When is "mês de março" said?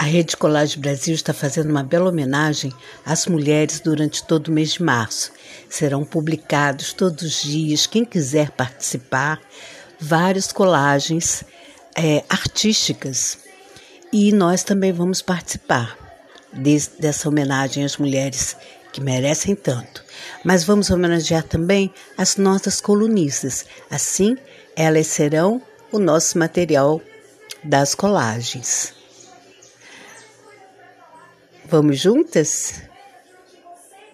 4.50-5.30